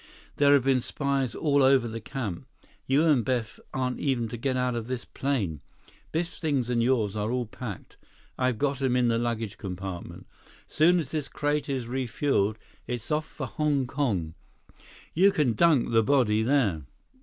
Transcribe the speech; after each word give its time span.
There 0.37 0.53
have 0.53 0.63
been 0.63 0.81
spies 0.81 1.35
all 1.35 1.61
over 1.61 1.87
the 1.87 2.01
camp. 2.01 2.47
You 2.87 3.05
and 3.05 3.23
Biff 3.23 3.59
aren't 3.71 3.99
even 3.99 4.27
to 4.29 4.35
get 4.37 4.57
out 4.57 4.73
of 4.75 4.87
this 4.87 5.05
plane. 5.05 5.61
Biff's 6.11 6.39
things 6.39 6.71
and 6.71 6.81
yours 6.81 7.15
are 7.15 7.31
all 7.31 7.45
packed. 7.45 7.97
I've 8.35 8.57
got 8.57 8.81
'em 8.81 8.95
in 8.95 9.09
the 9.09 9.19
luggage 9.19 9.59
compartment. 9.59 10.25
Soon 10.65 10.97
as 10.97 11.11
this 11.11 11.29
crate 11.29 11.69
is 11.69 11.85
refueled, 11.85 12.55
it's 12.87 13.11
off 13.11 13.27
for 13.27 13.45
Hong 13.45 13.85
Kong. 13.85 14.33
You 15.13 15.31
can 15.31 15.53
dunk 15.53 15.91
the 15.91 16.01
body 16.01 16.41
there." 16.41 16.85